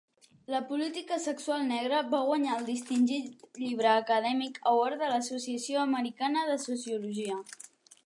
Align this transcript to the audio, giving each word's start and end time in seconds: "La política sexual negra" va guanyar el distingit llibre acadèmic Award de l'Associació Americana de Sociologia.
"La 0.51 0.59
política 0.69 1.17
sexual 1.25 1.67
negra" 1.71 1.99
va 2.13 2.21
guanyar 2.31 2.57
el 2.61 2.65
distingit 2.71 3.47
llibre 3.67 3.93
acadèmic 3.93 4.61
Award 4.75 5.01
de 5.05 5.15
l'Associació 5.15 5.89
Americana 5.91 6.51
de 6.53 6.61
Sociologia. 6.69 7.43